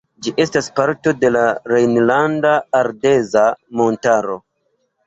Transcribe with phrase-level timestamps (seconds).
[0.25, 1.43] Ĝi estas parto de la
[1.73, 3.47] Rejnlanda Ardeza
[3.83, 4.43] Montaro.